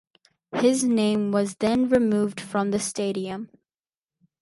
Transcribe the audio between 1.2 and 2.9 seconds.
was then removed from the